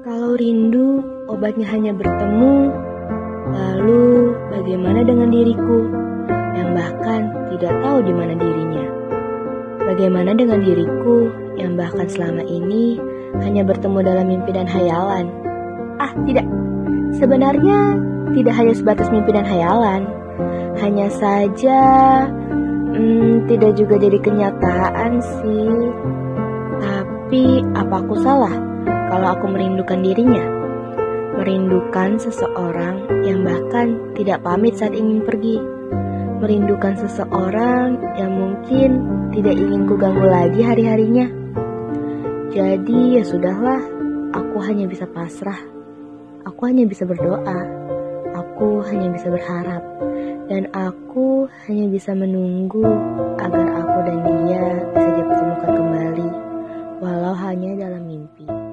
[0.00, 2.72] Kalau rindu, obatnya hanya bertemu.
[3.52, 5.92] Lalu, bagaimana dengan diriku
[6.56, 8.86] yang bahkan tidak tahu di mana dirinya?
[9.84, 11.28] Bagaimana dengan diriku
[11.60, 12.96] yang bahkan selama ini
[13.44, 15.28] hanya bertemu dalam mimpi dan hayalan?
[16.00, 16.48] Ah, tidak.
[17.20, 18.00] Sebenarnya
[18.32, 20.08] tidak hanya sebatas mimpi dan hayalan.
[20.80, 21.80] Hanya saja
[22.96, 25.76] hmm, tidak juga jadi kenyataan sih.
[27.30, 28.50] Tapi apa aku salah
[29.06, 30.42] kalau aku merindukan dirinya?
[31.38, 35.62] Merindukan seseorang yang bahkan tidak pamit saat ingin pergi.
[36.42, 38.90] Merindukan seseorang yang mungkin
[39.30, 41.30] tidak ingin kuganggu lagi hari-harinya.
[42.50, 43.78] Jadi ya sudahlah,
[44.34, 45.62] aku hanya bisa pasrah.
[46.50, 47.62] Aku hanya bisa berdoa.
[48.34, 49.86] Aku hanya bisa berharap.
[50.50, 52.82] Dan aku hanya bisa menunggu
[53.38, 53.89] agar aku
[57.60, 58.69] hanya dalam mimpi.